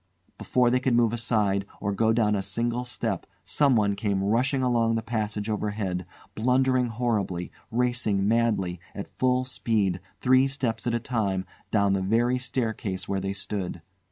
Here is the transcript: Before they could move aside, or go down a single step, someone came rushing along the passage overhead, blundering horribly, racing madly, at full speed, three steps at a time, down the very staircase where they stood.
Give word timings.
Before 0.39 0.71
they 0.71 0.79
could 0.79 0.95
move 0.95 1.13
aside, 1.13 1.67
or 1.79 1.91
go 1.93 2.11
down 2.11 2.33
a 2.33 2.41
single 2.41 2.83
step, 2.85 3.27
someone 3.45 3.95
came 3.95 4.23
rushing 4.23 4.63
along 4.63 4.95
the 4.95 5.03
passage 5.03 5.47
overhead, 5.47 6.07
blundering 6.33 6.87
horribly, 6.87 7.51
racing 7.69 8.27
madly, 8.27 8.79
at 8.95 9.15
full 9.19 9.45
speed, 9.45 9.99
three 10.19 10.47
steps 10.47 10.87
at 10.87 10.95
a 10.95 10.99
time, 10.99 11.45
down 11.69 11.93
the 11.93 12.01
very 12.01 12.39
staircase 12.39 13.07
where 13.07 13.19
they 13.19 13.33
stood. 13.33 13.83